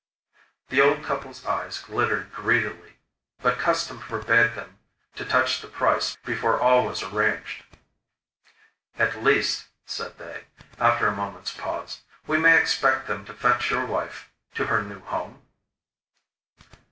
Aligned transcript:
The 0.69 0.81
old 0.81 1.03
couple's 1.03 1.45
eyes 1.45 1.77
glittered 1.77 2.33
greedily; 2.33 2.97
but 3.39 3.59
custom 3.59 3.99
forbade 3.99 4.55
them 4.55 4.79
to 5.13 5.23
touch 5.23 5.61
the 5.61 5.67
price 5.67 6.17
before 6.25 6.59
all 6.59 6.85
was 6.87 7.03
arranged. 7.03 7.63
'At 8.97 9.21
least,' 9.23 9.67
said 9.85 10.17
they, 10.17 10.45
after 10.79 11.05
a 11.05 11.15
moment's 11.15 11.53
pause, 11.55 12.01
'we 12.25 12.39
may 12.39 12.59
expect 12.59 13.05
them 13.05 13.25
to 13.25 13.33
fetch 13.35 13.69
your 13.69 13.85
wife 13.85 14.31
to 14.55 14.65
her 14.65 14.81
new 14.81 15.01
home? 15.01 15.43